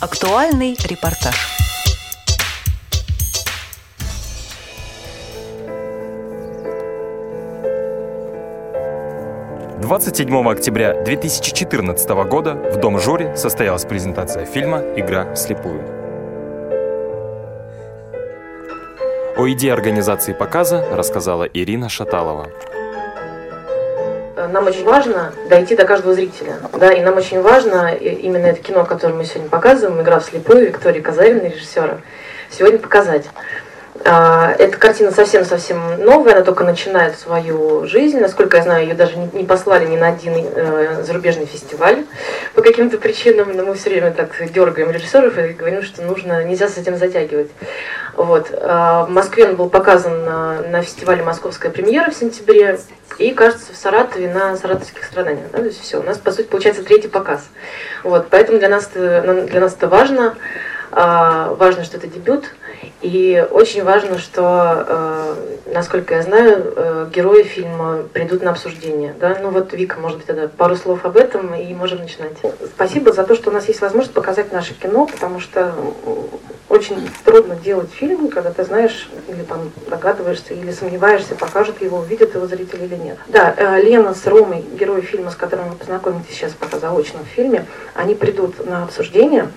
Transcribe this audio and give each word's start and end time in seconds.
Актуальный 0.00 0.76
репортаж. 0.84 1.34
Двадцать 9.80 10.16
седьмого 10.16 10.52
октября 10.52 11.02
2014 11.02 12.08
года 12.30 12.54
в 12.54 12.76
Дом 12.76 13.00
жюри 13.00 13.34
состоялась 13.34 13.84
презентация 13.86 14.46
фильма 14.46 14.84
«Игра 14.94 15.34
вслепую». 15.34 15.82
О 19.36 19.48
идее 19.50 19.72
организации 19.72 20.32
показа 20.32 20.86
рассказала 20.92 21.42
Ирина 21.42 21.88
Шаталова 21.88 22.52
нам 24.52 24.66
очень 24.66 24.84
важно 24.84 25.32
дойти 25.48 25.76
до 25.76 25.84
каждого 25.84 26.14
зрителя. 26.14 26.56
Да, 26.72 26.92
и 26.92 27.02
нам 27.02 27.16
очень 27.16 27.40
важно 27.40 27.94
именно 27.94 28.46
это 28.46 28.62
кино, 28.62 28.84
которое 28.84 29.14
мы 29.14 29.24
сегодня 29.24 29.48
показываем, 29.48 30.00
«Игра 30.00 30.18
вслепую» 30.20 30.66
Виктории 30.66 31.00
Казариной, 31.00 31.50
режиссера, 31.50 31.98
сегодня 32.50 32.78
показать. 32.78 33.24
А, 34.04 34.54
эта 34.58 34.76
картина 34.76 35.10
совсем-совсем 35.10 36.02
новая, 36.04 36.34
она 36.34 36.44
только 36.44 36.64
начинает 36.64 37.18
свою 37.18 37.86
жизнь. 37.86 38.18
Насколько 38.20 38.58
я 38.58 38.62
знаю, 38.62 38.86
ее 38.86 38.94
даже 38.94 39.16
не 39.16 39.44
послали 39.44 39.86
ни 39.86 39.96
на 39.96 40.08
один 40.08 40.34
э, 40.36 41.02
зарубежный 41.04 41.46
фестиваль 41.46 42.04
по 42.54 42.62
каким-то 42.62 42.98
причинам, 42.98 43.56
но 43.56 43.64
мы 43.64 43.74
все 43.74 43.90
время 43.90 44.12
так 44.12 44.30
дергаем 44.52 44.90
режиссеров 44.90 45.36
и 45.38 45.52
говорим, 45.52 45.82
что 45.82 46.02
нужно, 46.02 46.44
нельзя 46.44 46.68
с 46.68 46.78
этим 46.78 46.96
затягивать. 46.96 47.50
Вот. 48.14 48.48
А, 48.52 49.04
в 49.04 49.10
Москве 49.10 49.46
он 49.46 49.56
был 49.56 49.68
показан 49.68 50.24
на, 50.24 50.62
на 50.62 50.82
фестивале 50.82 51.22
«Московская 51.22 51.70
премьера» 51.70 52.10
в 52.10 52.14
сентябре, 52.14 52.78
и, 53.18 53.32
кажется, 53.32 53.72
в 53.72 53.76
Саратове 53.76 54.32
на 54.32 54.56
саратовских 54.56 55.04
страданиях. 55.04 55.50
Да? 55.50 55.58
То 55.58 55.64
есть 55.64 55.80
все, 55.80 55.98
у 55.98 56.02
нас, 56.04 56.18
по 56.18 56.30
сути, 56.30 56.46
получается 56.46 56.84
третий 56.84 57.08
показ. 57.08 57.48
Вот. 58.04 58.28
Поэтому 58.30 58.58
для 58.58 58.68
нас, 58.68 58.88
для 58.94 59.60
нас 59.60 59.74
это 59.74 59.88
важно. 59.88 60.36
А, 60.90 61.54
важно, 61.54 61.84
что 61.84 61.96
это 61.96 62.06
дебют. 62.06 62.44
И 63.00 63.46
очень 63.50 63.84
важно, 63.84 64.18
что, 64.18 64.84
э, 64.88 65.34
насколько 65.72 66.14
я 66.14 66.22
знаю, 66.22 66.72
э, 66.74 67.08
герои 67.14 67.44
фильма 67.44 68.02
придут 68.12 68.42
на 68.42 68.50
обсуждение. 68.50 69.14
Да? 69.20 69.38
Ну 69.40 69.50
вот, 69.50 69.72
Вика, 69.72 70.00
может 70.00 70.18
быть, 70.18 70.26
тогда 70.26 70.48
пару 70.48 70.74
слов 70.74 71.04
об 71.04 71.16
этом, 71.16 71.54
и 71.54 71.72
можем 71.74 71.98
начинать. 71.98 72.36
Спасибо 72.74 73.12
за 73.12 73.22
то, 73.22 73.36
что 73.36 73.50
у 73.50 73.52
нас 73.52 73.68
есть 73.68 73.80
возможность 73.80 74.14
показать 74.14 74.52
наше 74.52 74.74
кино, 74.74 75.06
потому 75.06 75.38
что 75.38 75.72
очень 76.68 77.08
трудно 77.24 77.54
делать 77.54 77.90
фильм, 77.92 78.28
когда 78.28 78.50
ты 78.50 78.64
знаешь, 78.64 79.08
или 79.28 79.42
там 79.42 79.70
догадываешься, 79.88 80.54
или 80.54 80.72
сомневаешься, 80.72 81.34
покажут 81.34 81.80
его, 81.80 81.98
увидят 81.98 82.34
его 82.34 82.46
зрители 82.46 82.84
или 82.84 82.96
нет. 82.96 83.18
Да, 83.28 83.54
э, 83.56 83.80
Лена 83.80 84.14
с 84.14 84.26
Ромой, 84.26 84.64
герой 84.78 85.02
фильма, 85.02 85.30
с 85.30 85.36
которым 85.36 85.70
вы 85.70 85.76
познакомитесь 85.76 86.34
сейчас 86.34 86.52
пока 86.52 86.78
заочно 86.78 87.20
в 87.20 87.34
фильме, 87.34 87.64
они 87.94 88.14
придут 88.14 88.66
на 88.66 88.82
обсуждение. 88.82 89.48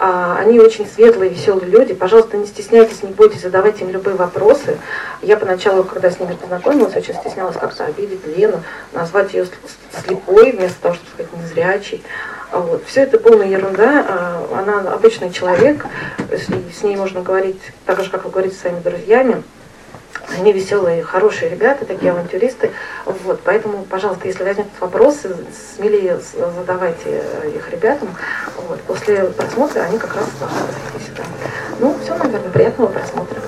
А, 0.00 0.38
они 0.38 0.60
очень 0.60 0.86
светлые, 0.86 1.30
веселые 1.30 1.68
люди. 1.68 1.92
Пожалуйста, 1.92 2.36
не 2.36 2.46
стесняйтесь, 2.46 3.02
не 3.02 3.10
бойтесь, 3.10 3.42
задавайте 3.42 3.84
им 3.84 3.90
любые 3.90 4.14
вопросы. 4.14 4.78
Я 5.22 5.36
поначалу, 5.36 5.82
когда 5.82 6.08
с 6.08 6.20
ними 6.20 6.34
познакомилась, 6.34 6.94
очень 6.94 7.14
стеснялась 7.14 7.56
как-то 7.56 7.84
обидеть 7.84 8.24
Лену, 8.24 8.62
назвать 8.92 9.34
ее 9.34 9.46
слепой 10.04 10.52
вместо 10.52 10.80
того, 10.80 10.94
чтобы 10.94 11.10
сказать 11.10 11.32
незрячей. 11.32 12.04
Вот. 12.52 12.84
Все 12.86 13.02
это 13.02 13.18
полная 13.18 13.48
ерунда. 13.48 14.06
А, 14.08 14.58
она 14.60 14.92
обычный 14.92 15.32
человек, 15.32 15.84
с 16.30 16.82
ней 16.84 16.96
можно 16.96 17.20
говорить 17.20 17.60
так 17.84 18.00
же, 18.00 18.08
как 18.08 18.24
вы 18.24 18.30
говорите 18.30 18.54
с 18.54 18.60
своими 18.60 18.78
друзьями. 18.78 19.42
Они 20.38 20.52
веселые, 20.52 21.02
хорошие 21.02 21.50
ребята, 21.50 21.84
такие 21.84 22.12
авантюристы. 22.12 22.70
Вот, 23.04 23.40
поэтому, 23.44 23.84
пожалуйста, 23.84 24.28
если 24.28 24.44
возникнут 24.44 24.80
вопросы, 24.80 25.36
смелее 25.76 26.20
задавайте 26.56 27.22
их 27.56 27.68
ребятам. 27.72 28.08
Вот, 28.68 28.80
после 28.82 29.24
просмотра 29.24 29.80
они 29.80 29.98
как 29.98 30.14
раз 30.14 30.26
должны 30.38 30.60
подойти 30.60 31.10
сюда. 31.10 31.24
Ну, 31.80 31.96
все, 32.04 32.16
наверное, 32.16 32.50
приятного 32.50 32.88
просмотра. 32.88 33.40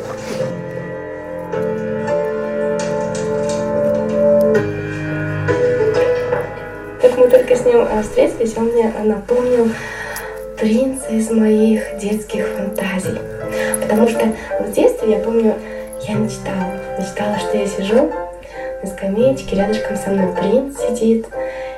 Как 7.00 7.17
мы 7.17 7.29
только 7.29 7.55
с 7.55 7.64
ним 7.64 7.86
э, 7.89 8.02
встретились, 8.02 8.56
он 8.56 8.64
мне 8.64 8.92
напомнил 9.05 9.70
принца 10.58 11.08
из 11.11 11.30
моих 11.30 11.98
детских 11.98 12.48
фантазий. 12.48 13.18
Потому 13.80 14.08
что 14.08 14.34
в 14.61 14.73
детстве, 14.73 15.12
я 15.12 15.18
помню, 15.20 15.55
я 16.08 16.14
мечтала. 16.14 16.72
Мечтала, 16.98 17.38
что 17.38 17.56
я 17.56 17.66
сижу 17.66 18.12
на 18.83 18.88
скамеечке, 18.88 19.56
рядышком 19.56 19.96
со 19.96 20.11
мной 20.11 20.34
принц 20.34 20.78
сидит 20.78 21.27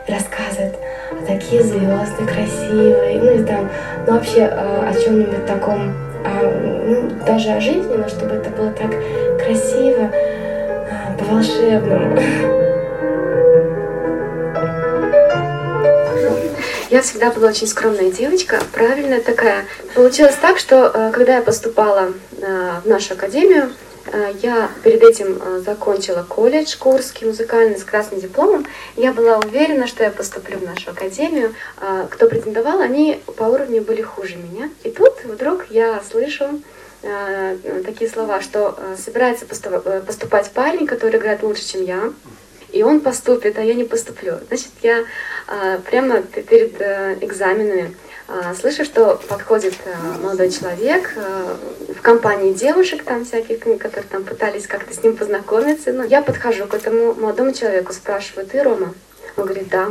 и 0.06 0.12
рассказывает 0.12 0.76
о 1.10 1.26
такие 1.26 1.62
звезды 1.62 2.24
красивые, 2.26 3.20
ну 3.20 3.32
и 3.32 3.44
там, 3.44 3.68
ну 4.06 4.12
вообще 4.14 4.40
э, 4.40 4.88
о 4.88 4.94
чем-нибудь 4.94 5.46
таком, 5.46 5.94
а, 6.24 6.42
ну 6.86 7.10
даже 7.26 7.50
о 7.50 7.60
жизни, 7.60 7.94
но 7.94 8.08
чтобы 8.08 8.34
это 8.34 8.50
было 8.50 8.70
так 8.70 8.90
красиво, 9.44 10.10
а, 10.12 11.16
по-волшебному. 11.18 12.18
Я 16.90 17.00
всегда 17.00 17.30
была 17.30 17.48
очень 17.48 17.66
скромная 17.66 18.10
девочка, 18.10 18.58
правильная 18.70 19.22
такая. 19.22 19.64
Получилось 19.94 20.36
так, 20.40 20.58
что 20.58 20.92
э, 20.92 21.10
когда 21.12 21.36
я 21.36 21.42
поступала 21.42 22.12
э, 22.40 22.70
в 22.84 22.86
нашу 22.86 23.14
академию, 23.14 23.70
я 24.42 24.70
перед 24.82 25.02
этим 25.02 25.40
э, 25.40 25.60
закончила 25.64 26.24
колледж 26.28 26.76
Курский 26.78 27.26
музыкальный 27.26 27.78
с 27.78 27.84
красным 27.84 28.20
дипломом. 28.20 28.66
Я 28.96 29.12
была 29.12 29.38
уверена, 29.38 29.86
что 29.86 30.04
я 30.04 30.10
поступлю 30.10 30.58
в 30.58 30.64
нашу 30.64 30.90
академию. 30.90 31.54
Э, 31.80 32.06
кто 32.10 32.28
претендовал, 32.28 32.80
они 32.80 33.22
по 33.36 33.44
уровню 33.44 33.82
были 33.82 34.02
хуже 34.02 34.36
меня. 34.36 34.70
И 34.84 34.90
тут 34.90 35.24
вдруг 35.24 35.66
я 35.70 36.02
слышу 36.08 36.60
такие 37.84 38.08
слова, 38.08 38.40
что 38.40 38.78
собирается 38.96 39.44
поступать 39.44 40.52
парень, 40.52 40.86
который 40.86 41.18
играет 41.18 41.42
лучше, 41.42 41.64
чем 41.64 41.84
я, 41.84 42.12
и 42.70 42.84
он 42.84 43.00
поступит, 43.00 43.58
а 43.58 43.62
я 43.62 43.74
не 43.74 43.82
поступлю. 43.82 44.34
Значит, 44.46 44.70
я 44.82 45.04
прямо 45.84 46.22
перед 46.22 46.80
экзаменами 47.20 47.96
слышу, 48.59 48.84
что 48.84 49.20
подходит 49.28 49.75
а, 49.87 50.19
молодой 50.19 50.50
человек 50.50 51.12
а, 51.16 51.56
в 51.97 52.00
компании 52.03 52.53
девушек 52.53 53.03
там 53.04 53.25
всяких, 53.25 53.60
которые 53.78 54.09
там 54.09 54.25
пытались 54.25 54.66
как-то 54.66 54.94
с 54.94 55.03
ним 55.03 55.16
познакомиться. 55.16 55.93
Ну, 55.93 56.04
я 56.04 56.22
подхожу 56.22 56.66
к 56.66 56.75
этому 56.75 57.15
молодому 57.15 57.53
человеку, 57.53 57.93
спрашиваю, 57.93 58.47
ты 58.47 58.62
Рома? 58.62 58.94
Он 59.37 59.44
говорит, 59.44 59.69
да. 59.69 59.88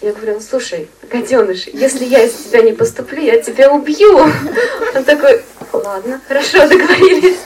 Я 0.00 0.12
говорю, 0.12 0.40
слушай, 0.40 0.88
гаденыш, 1.10 1.66
если 1.66 2.04
я 2.04 2.22
из 2.22 2.32
тебя 2.32 2.62
не 2.62 2.72
поступлю, 2.72 3.20
я 3.22 3.40
тебя 3.40 3.70
убью. 3.70 4.18
Он 4.94 5.04
такой, 5.04 5.42
ладно, 5.72 6.20
хорошо, 6.26 6.58
договорились. 6.68 7.38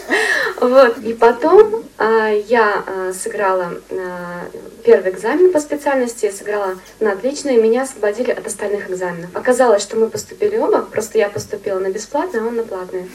Вот. 0.60 0.98
И 0.98 1.14
потом 1.14 1.84
а, 1.98 2.28
я 2.28 2.84
а, 2.86 3.12
сыграла 3.12 3.72
а, 3.90 4.48
первый 4.84 5.10
экзамен 5.10 5.52
по 5.52 5.60
специальности, 5.60 6.26
я 6.26 6.32
сыграла 6.32 6.76
на 7.00 7.12
отлично, 7.12 7.48
и 7.48 7.56
меня 7.56 7.82
освободили 7.82 8.30
от 8.30 8.46
остальных 8.46 8.90
экзаменов. 8.90 9.30
Оказалось, 9.34 9.82
что 9.82 9.96
мы 9.96 10.08
поступили 10.08 10.56
оба, 10.56 10.82
просто 10.82 11.18
я 11.18 11.28
поступила 11.28 11.78
на 11.78 11.90
бесплатное, 11.90 12.42
а 12.42 12.46
он 12.46 12.56
на 12.56 12.62
платное. 12.64 13.06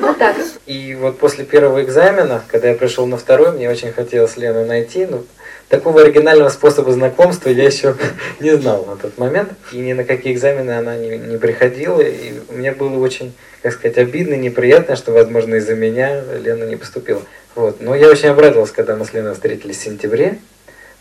Вот 0.00 0.18
так. 0.18 0.36
И 0.66 0.94
вот 0.94 1.18
после 1.18 1.44
первого 1.44 1.82
экзамена, 1.82 2.42
когда 2.48 2.68
я 2.68 2.74
пришел 2.74 3.06
на 3.06 3.16
второй, 3.16 3.52
мне 3.52 3.70
очень 3.70 3.92
хотелось 3.92 4.36
Лену 4.36 4.64
найти, 4.64 5.06
ну, 5.06 5.24
такого 5.68 6.02
оригинального 6.02 6.48
способа 6.48 6.92
знакомства 6.92 7.48
я 7.48 7.64
еще 7.64 7.96
не 8.40 8.56
знал 8.56 8.84
на 8.84 8.96
тот 8.96 9.16
момент. 9.18 9.50
И 9.72 9.78
ни 9.78 9.92
на 9.92 10.04
какие 10.04 10.32
экзамены 10.32 10.72
она 10.72 10.96
не, 10.96 11.16
не 11.16 11.38
приходила. 11.38 12.00
И 12.00 12.34
мне 12.50 12.72
было 12.72 12.98
очень, 12.98 13.32
как 13.62 13.72
сказать, 13.72 13.98
обидно, 13.98 14.34
неприятно, 14.34 14.96
что, 14.96 15.12
возможно, 15.12 15.56
из-за 15.56 15.74
меня 15.74 16.22
Лена 16.42 16.64
не 16.64 16.76
поступила. 16.76 17.22
Вот. 17.54 17.80
Но 17.80 17.94
я 17.94 18.08
очень 18.08 18.28
обрадовался, 18.28 18.74
когда 18.74 18.96
мы 18.96 19.04
с 19.04 19.12
Леной 19.12 19.34
встретились 19.34 19.78
в 19.78 19.82
сентябре. 19.82 20.38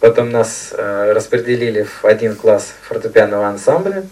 Потом 0.01 0.31
нас 0.31 0.73
э, 0.75 1.13
распределили 1.13 1.83
в 1.83 2.03
один 2.05 2.35
класс 2.35 2.73
фортепианного 2.81 3.47
ансамбля. 3.47 4.03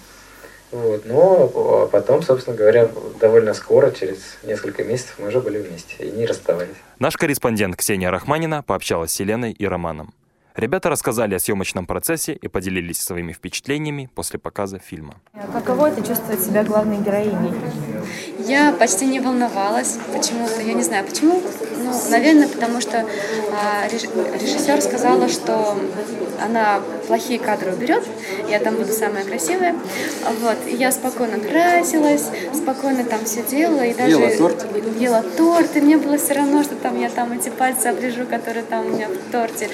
Вот. 0.72 1.04
Но 1.06 1.90
потом, 1.92 2.22
собственно 2.22 2.56
говоря, 2.56 2.88
довольно 3.20 3.56
скоро, 3.56 3.90
через 3.90 4.38
несколько 4.44 4.84
месяцев, 4.84 5.16
мы 5.18 5.30
уже 5.30 5.42
были 5.42 5.58
вместе 5.58 5.96
и 6.06 6.12
не 6.12 6.28
расставались. 6.28 6.76
Наш 7.00 7.18
корреспондент 7.18 7.76
Ксения 7.76 8.12
Рахманина 8.12 8.62
пообщалась 8.62 9.14
с 9.14 9.20
Еленой 9.20 9.52
и 9.52 9.66
Романом. 9.66 10.14
Ребята 10.60 10.90
рассказали 10.90 11.36
о 11.36 11.40
съемочном 11.40 11.86
процессе 11.86 12.34
и 12.34 12.50
поделились 12.50 13.00
своими 13.00 13.32
впечатлениями 13.32 14.10
после 14.14 14.40
показа 14.40 14.78
фильма. 14.78 15.16
Каково 15.54 15.88
это 15.88 16.06
чувствовать 16.06 16.44
себя 16.44 16.66
главной 16.66 16.98
героиней? 16.98 17.54
Я 18.46 18.74
почти 18.74 19.06
не 19.06 19.22
волновалась 19.22 19.98
почему-то, 20.14 20.62
я 20.62 20.74
не 20.74 20.84
знаю 20.84 21.06
почему. 21.06 21.42
Ну, 21.78 21.94
наверное, 22.12 22.50
потому 22.50 22.82
что 22.82 23.06
а, 23.54 23.88
режиссер 23.88 24.82
сказала, 24.82 25.30
что 25.30 25.78
она 26.44 26.82
плохие 27.08 27.40
кадры 27.40 27.72
уберет, 27.72 28.04
я 28.50 28.60
там 28.60 28.76
буду 28.76 28.92
самая 28.92 29.24
красивая. 29.24 29.76
Вот. 30.42 30.58
И 30.68 30.76
я 30.76 30.92
спокойно 30.92 31.40
красилась, 31.40 32.28
спокойно 32.54 33.06
там 33.06 33.24
все 33.24 33.44
делала. 33.44 33.84
И 33.84 33.94
даже 33.94 34.12
ела 34.12 34.38
торт? 34.38 34.66
Ела 35.00 35.24
торт, 35.38 35.78
и 35.78 35.82
мне 35.82 35.98
было 35.98 36.18
все 36.18 36.34
равно, 36.34 36.64
что 36.64 36.76
там 36.76 37.00
я 37.00 37.10
там 37.10 37.32
эти 37.32 37.50
пальцы 37.50 37.88
оближу, 37.88 38.26
которые 38.26 38.64
там 38.64 38.86
у 38.86 38.90
меня 38.90 39.08
в 39.08 39.32
торте. 39.32 39.70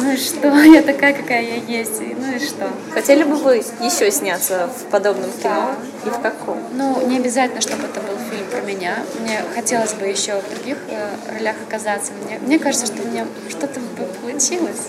Ну 0.00 0.12
и 0.12 0.16
что, 0.16 0.48
я 0.64 0.82
такая, 0.82 1.12
какая 1.12 1.42
я 1.42 1.54
есть, 1.56 2.00
и 2.00 2.14
ну 2.14 2.32
и 2.32 2.38
что. 2.38 2.70
Хотели 2.92 3.24
бы 3.24 3.34
вы 3.36 3.56
еще 3.56 4.10
сняться 4.10 4.68
в 4.68 4.90
подобном 4.90 5.30
кино 5.42 5.74
и 6.06 6.08
в 6.08 6.20
каком? 6.20 6.62
Ну, 6.72 7.06
не 7.06 7.18
обязательно, 7.18 7.60
чтобы 7.60 7.84
это 7.84 8.00
был 8.00 8.16
фильм 8.30 8.46
про 8.50 8.60
меня. 8.60 8.98
Мне 9.20 9.40
хотелось 9.54 9.94
бы 9.94 10.06
еще 10.06 10.40
в 10.40 10.54
других 10.54 10.78
э, 10.88 11.08
ролях 11.32 11.56
оказаться. 11.66 12.12
Мне, 12.24 12.38
мне 12.38 12.58
кажется, 12.58 12.86
что 12.86 13.02
у 13.02 13.06
меня 13.06 13.26
что-то 13.48 13.80
бы 13.80 14.04
получилось, 14.20 14.88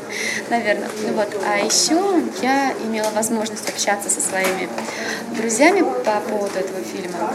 наверное. 0.49 0.89
Ну 1.05 1.13
вот. 1.13 1.29
А 1.47 1.57
еще 1.57 2.21
я 2.41 2.73
имела 2.83 3.09
возможность 3.11 3.67
общаться 3.67 4.09
со 4.09 4.21
своими 4.21 4.69
друзьями 5.35 5.81
по 5.81 6.21
поводу 6.29 6.59
этого 6.59 6.81
фильма. 6.83 7.33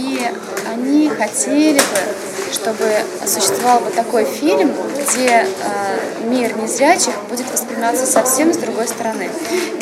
И 0.00 0.18
они 0.66 1.10
хотели 1.10 1.78
бы, 1.78 2.52
чтобы 2.52 2.86
существовал 3.26 3.80
бы 3.80 3.90
такой 3.90 4.24
фильм, 4.24 4.72
где 4.94 5.28
э, 5.28 6.24
мир 6.24 6.56
незрячих 6.56 7.12
будет 7.28 7.50
восприниматься 7.52 8.06
совсем 8.06 8.54
с 8.54 8.56
другой 8.56 8.88
стороны. 8.88 9.28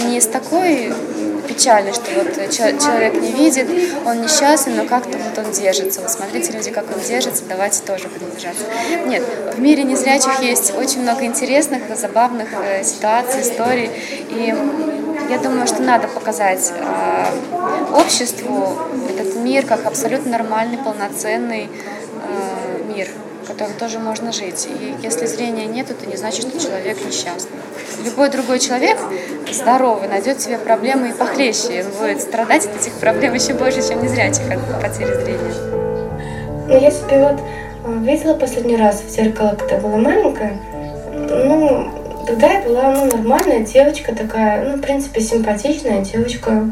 Не 0.07 0.21
с 0.21 0.27
такой 0.27 0.93
печальной, 1.47 1.93
что 1.93 2.03
вот 2.17 2.51
человек 2.51 3.15
не 3.15 3.31
видит, 3.31 3.69
он 4.05 4.23
несчастен, 4.23 4.77
но 4.77 4.85
как-то 4.87 5.17
вот 5.19 5.39
он 5.39 5.53
держится. 5.53 6.01
Вот 6.01 6.11
смотрите, 6.11 6.53
люди, 6.53 6.71
как 6.73 6.85
он 6.93 7.01
держится, 7.01 7.45
давайте 7.49 7.83
тоже 7.83 8.09
будем 8.09 8.35
держаться. 8.35 8.65
Нет, 9.07 9.23
в 9.55 9.61
мире 9.61 9.85
незрячих 9.85 10.41
есть 10.41 10.75
очень 10.77 11.03
много 11.03 11.25
интересных, 11.25 11.83
забавных 11.97 12.49
э, 12.61 12.83
ситуаций, 12.83 13.43
историй. 13.43 13.89
И 14.31 14.53
я 15.31 15.39
думаю, 15.39 15.67
что 15.67 15.83
надо 15.83 16.09
показать 16.09 16.73
э, 16.75 17.25
обществу 17.95 18.79
этот 19.11 19.28
мир 19.49 19.65
как 19.67 19.87
абсолютно 19.87 20.33
нормальный, 20.33 20.77
полноценный 20.79 21.69
э, 21.69 22.93
мир, 22.95 23.09
в 23.43 23.47
котором 23.49 23.73
тоже 23.75 23.99
можно 23.99 24.31
жить. 24.31 24.69
И 24.69 24.95
если 25.03 25.25
зрения 25.27 25.65
нет, 25.65 25.91
это 25.91 26.07
не 26.07 26.17
значит, 26.17 26.47
что 26.47 26.61
человек 26.61 26.99
несчастный. 27.05 27.57
Любой 28.05 28.29
другой 28.29 28.59
человек 28.59 28.99
здоровый 29.51 30.09
найдет 30.09 30.41
себе 30.41 30.59
проблемы 30.59 31.09
и 31.09 31.13
похлеще. 31.13 31.85
Он 31.85 32.09
будет 32.09 32.21
страдать 32.21 32.67
от 32.67 32.77
этих 32.77 32.93
проблем 32.95 33.35
еще 33.35 33.55
больше, 33.55 33.87
чем 33.89 34.03
незрячих 34.03 34.45
от 34.51 34.83
потери 34.83 35.15
зрения. 35.15 36.81
Я 36.81 36.91
себе 36.91 37.31
вот 37.31 37.41
э, 37.41 37.99
видела 38.05 38.35
последний 38.35 38.77
раз 38.77 39.03
в 39.03 39.09
зеркало, 39.09 39.57
когда 39.59 39.79
была 39.79 39.97
маленькая. 39.97 40.61
Ну, 41.15 41.99
Тогда 42.29 42.53
я 42.53 42.61
была 42.61 42.93
ну, 42.93 43.07
нормальная 43.07 43.61
девочка 43.61 44.15
такая, 44.15 44.69
ну, 44.69 44.77
в 44.77 44.83
принципе, 44.83 45.23
симпатичная 45.23 46.05
девочка. 46.05 46.69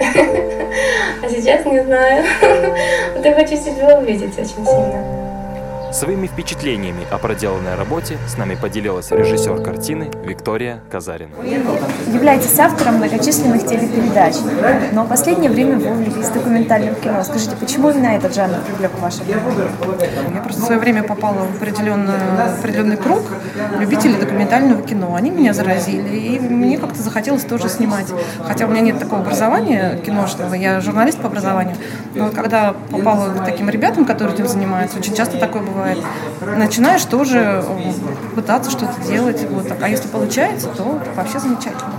А 1.22 1.28
сейчас 1.28 1.64
не 1.66 1.82
знаю. 1.82 2.24
Вот 3.14 3.24
я 3.24 3.34
хочу 3.34 3.56
себя 3.56 3.98
увидеть 3.98 4.38
очень 4.38 4.64
сильно. 4.66 5.19
Своими 5.92 6.28
впечатлениями 6.28 7.04
о 7.10 7.18
проделанной 7.18 7.74
работе 7.74 8.16
с 8.28 8.36
нами 8.38 8.54
поделилась 8.54 9.10
режиссер 9.10 9.60
картины 9.60 10.08
Виктория 10.24 10.80
Казарина. 10.88 11.32
Являетесь 12.06 12.56
автором 12.60 12.96
многочисленных 12.96 13.66
телепередач, 13.66 14.36
но 14.92 15.02
в 15.02 15.08
последнее 15.08 15.50
время 15.50 15.78
вы 15.78 15.90
увлеклись 15.90 16.28
документальным 16.28 16.94
кино. 16.94 17.24
Скажите, 17.24 17.56
почему 17.56 17.90
именно 17.90 18.06
этот 18.06 18.32
жанр 18.34 18.58
привлек 18.66 18.92
ваше 19.00 19.24
внимание? 19.24 19.68
Я 20.32 20.40
просто 20.42 20.60
в 20.60 20.64
свое 20.64 20.80
время 20.80 21.02
попала 21.02 21.44
в 21.44 21.56
определенный, 21.56 22.14
определенный 22.60 22.96
круг 22.96 23.22
любителей 23.80 24.14
документального 24.14 24.82
кино. 24.82 25.16
Они 25.16 25.30
меня 25.30 25.52
заразили, 25.52 26.16
и 26.16 26.38
мне 26.38 26.78
как-то 26.78 27.02
захотелось 27.02 27.42
тоже 27.42 27.68
снимать. 27.68 28.06
Хотя 28.46 28.66
у 28.66 28.68
меня 28.68 28.80
нет 28.80 29.00
такого 29.00 29.22
образования 29.22 29.98
киношного, 30.06 30.54
я 30.54 30.80
журналист 30.80 31.18
по 31.18 31.26
образованию. 31.26 31.74
Но 32.14 32.30
когда 32.30 32.74
попала 32.90 33.30
к 33.30 33.44
таким 33.44 33.68
ребятам, 33.68 34.04
которые 34.04 34.34
этим 34.34 34.46
занимаются, 34.46 34.98
очень 34.98 35.16
часто 35.16 35.36
такое 35.36 35.62
бывает 35.62 35.79
бывает. 35.80 35.98
Начинаешь 36.58 37.04
тоже 37.04 37.64
пытаться 38.34 38.70
что-то 38.70 39.00
делать. 39.06 39.46
Вот. 39.50 39.66
А 39.80 39.88
если 39.88 40.08
получается, 40.08 40.68
то 40.68 41.00
вообще 41.16 41.38
замечательно. 41.38 41.92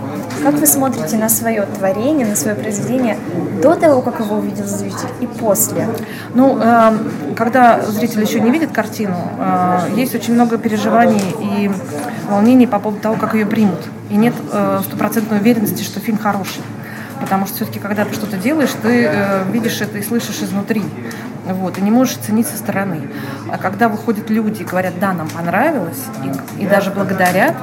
Как 0.44 0.56
вы 0.56 0.66
смотрите 0.66 1.18
на 1.18 1.30
свое 1.30 1.64
творение, 1.64 2.26
на 2.26 2.36
свое 2.36 2.56
произведение 2.56 3.18
до 3.62 3.76
того, 3.76 4.02
как 4.02 4.20
его 4.20 4.38
увидел 4.38 4.66
зритель, 4.66 5.10
и 5.20 5.28
после? 5.28 5.88
Ну, 6.34 6.58
э, 6.60 6.98
когда 7.36 7.82
зритель 7.82 8.22
еще 8.24 8.40
не 8.40 8.50
видит 8.50 8.72
картину, 8.72 9.18
э, 9.38 9.90
есть 9.96 10.16
очень 10.16 10.34
много 10.34 10.58
переживаний 10.58 11.22
и 11.40 11.72
волнений 12.28 12.66
по 12.66 12.80
поводу 12.80 13.02
того, 13.02 13.16
как 13.16 13.36
ее 13.36 13.46
примут. 13.46 13.80
И 14.10 14.16
нет 14.16 14.34
э, 14.52 14.82
стопроцентной 14.86 15.40
уверенности, 15.40 15.84
что 15.84 16.00
фильм 16.00 16.18
хороший. 16.18 16.62
Потому 17.20 17.46
что 17.46 17.58
все-таки, 17.58 17.80
когда 17.80 18.04
ты 18.04 18.16
что-то 18.16 18.38
делаешь, 18.38 18.72
ты 18.82 19.06
э, 19.06 19.44
видишь 19.52 19.80
это 19.82 20.00
и 20.00 20.02
слышишь 20.02 20.40
изнутри 20.42 20.84
вот, 21.46 21.78
и 21.78 21.82
не 21.82 21.92
можешь 21.92 22.18
ценить 22.18 22.48
со 22.48 22.58
стороны. 22.58 23.10
А 23.52 23.58
когда 23.58 23.90
выходят 23.90 24.30
люди 24.30 24.62
и 24.62 24.66
говорят, 24.66 24.94
да, 25.00 25.14
нам 25.14 25.28
понравилось, 25.30 26.04
и, 26.58 26.64
и 26.64 26.68
даже 26.68 26.92
благодарят, 26.92 27.56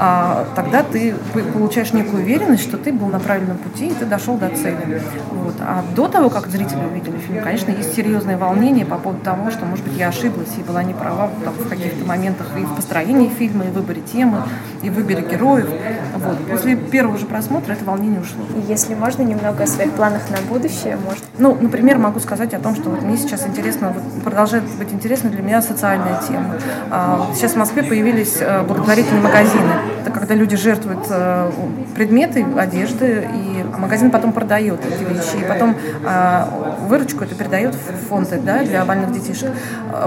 а, 0.00 0.46
тогда 0.54 0.84
ты 0.84 1.16
получаешь 1.52 1.92
некую 1.92 2.22
уверенность, 2.22 2.62
что 2.62 2.78
ты 2.78 2.92
был 2.92 3.08
на 3.08 3.18
правильном 3.18 3.58
пути, 3.58 3.88
и 3.88 3.92
ты 3.92 4.06
дошел 4.06 4.36
до 4.36 4.48
цели. 4.50 5.02
Вот. 5.32 5.56
А 5.60 5.84
до 5.96 6.06
того, 6.06 6.30
как 6.30 6.46
зрители 6.46 6.84
увидели 6.84 7.18
фильм, 7.18 7.42
конечно, 7.42 7.72
есть 7.72 7.96
серьезное 7.96 8.38
волнение 8.38 8.86
по 8.86 8.96
поводу 8.96 9.24
того, 9.24 9.50
что, 9.50 9.64
может 9.64 9.84
быть, 9.84 9.96
я 9.96 10.08
ошиблась 10.08 10.50
и 10.56 10.62
была 10.62 10.84
не 10.84 10.94
права 10.94 11.30
там, 11.44 11.52
в 11.52 11.68
каких-то 11.68 12.04
моментах 12.04 12.46
и 12.56 12.60
в 12.60 12.76
построении 12.76 13.28
фильма, 13.28 13.64
и 13.64 13.68
в 13.70 13.72
выборе 13.72 14.00
темы, 14.00 14.44
и 14.82 14.90
в 14.90 14.94
выборе 14.94 15.26
героев. 15.28 15.68
Вот. 16.14 16.46
После 16.48 16.76
первого 16.76 17.18
же 17.18 17.26
просмотра 17.26 17.72
это 17.72 17.84
волнение 17.84 18.20
ушло. 18.20 18.44
Если 18.68 18.94
можно, 18.94 19.22
немного 19.22 19.64
о 19.64 19.66
своих 19.66 19.92
планах 19.92 20.22
на 20.30 20.36
будущее, 20.48 20.96
может? 21.04 21.24
Ну, 21.38 21.58
например, 21.60 21.98
могу 21.98 22.20
сказать 22.20 22.54
о 22.54 22.60
том, 22.60 22.76
что 22.76 22.90
вот 22.90 23.02
мне 23.08 23.16
сейчас 23.16 23.46
интересно, 23.46 23.94
продолжает 24.22 24.64
быть 24.78 24.92
интересна 24.92 25.30
для 25.30 25.40
меня 25.40 25.62
социальная 25.62 26.20
тема. 26.28 26.56
А, 26.90 27.30
сейчас 27.34 27.52
в 27.52 27.56
Москве 27.56 27.82
появились 27.82 28.36
э, 28.38 28.62
благотворительные 28.64 29.22
магазины. 29.22 29.72
Это 30.02 30.10
когда 30.10 30.34
люди 30.34 30.56
жертвуют 30.56 31.06
э, 31.08 31.50
предметы, 31.94 32.44
одежды, 32.58 33.26
и 33.32 33.64
магазин 33.78 34.10
потом 34.10 34.32
продает 34.32 34.80
эти 34.84 35.04
вещи. 35.04 35.42
И 35.42 35.48
потом 35.48 35.74
а, 36.04 36.76
выручку 36.86 37.24
это 37.24 37.34
передает 37.34 37.74
в 37.74 38.08
фонды 38.08 38.38
да, 38.44 38.62
для 38.62 38.84
больных 38.84 39.12
детишек. 39.12 39.52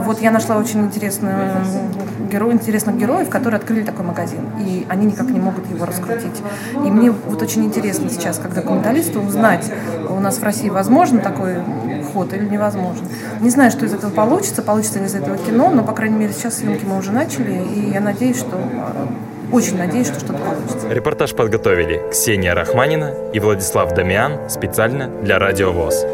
Вот 0.01 0.21
я 0.21 0.29
нашла 0.29 0.57
очень 0.57 0.81
интересную 0.81 1.53
героев, 2.31 2.53
интересных 2.53 2.97
героев, 2.97 3.29
которые 3.29 3.57
открыли 3.57 3.83
такой 3.83 4.05
магазин. 4.05 4.41
И 4.59 4.85
они 4.89 5.07
никак 5.07 5.27
не 5.29 5.39
могут 5.39 5.67
его 5.71 5.85
раскрутить. 5.85 6.41
И 6.75 6.91
мне 6.91 7.09
вот 7.09 7.41
очень 7.41 7.65
интересно 7.65 8.09
сейчас, 8.09 8.37
как 8.37 8.53
документалисту, 8.53 9.21
узнать, 9.21 9.71
у 10.07 10.19
нас 10.19 10.37
в 10.37 10.43
России 10.43 10.69
возможно 10.69 11.19
такой 11.19 11.55
ход 12.13 12.33
или 12.33 12.45
невозможен. 12.91 13.07
Не 13.41 13.49
знаю, 13.49 13.71
что 13.71 13.85
из 13.85 13.93
этого 13.93 14.11
получится, 14.11 14.61
получится 14.61 14.99
ли 14.99 15.05
из 15.05 15.15
этого 15.15 15.37
кино, 15.37 15.69
но, 15.71 15.83
по 15.83 15.93
крайней 15.93 16.17
мере, 16.17 16.33
сейчас 16.33 16.57
съемки 16.57 16.85
мы 16.85 16.97
уже 16.97 17.11
начали, 17.11 17.61
и 17.63 17.91
я 17.91 18.01
надеюсь, 18.01 18.37
что 18.37 18.57
очень 19.51 19.77
надеюсь, 19.77 20.07
что 20.07 20.19
что-то 20.19 20.39
получится. 20.39 20.87
Репортаж 20.89 21.33
подготовили 21.33 22.01
Ксения 22.11 22.53
Рахманина 22.53 23.13
и 23.33 23.39
Владислав 23.39 23.93
Дамиан 23.93 24.49
специально 24.49 25.07
для 25.07 25.39
Радио 25.39 25.71
ВОЗ. 25.71 26.05